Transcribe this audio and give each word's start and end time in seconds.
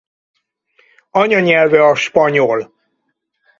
Anyanyelve 1.11 1.81
a 1.85 1.95
spanyol. 1.95 2.73